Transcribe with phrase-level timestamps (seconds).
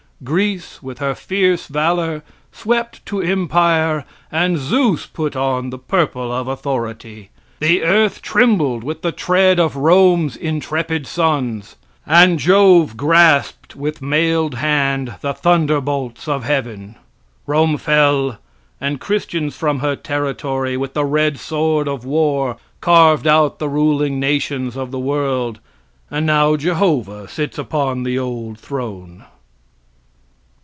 [0.23, 6.47] Greece, with her fierce valor, swept to empire, and Zeus put on the purple of
[6.47, 7.31] authority.
[7.59, 11.75] The earth trembled with the tread of Rome's intrepid sons,
[12.05, 16.97] and Jove grasped with mailed hand the thunderbolts of heaven.
[17.47, 18.37] Rome fell,
[18.79, 24.19] and Christians from her territory, with the red sword of war, carved out the ruling
[24.19, 25.59] nations of the world,
[26.11, 29.25] and now Jehovah sits upon the old throne.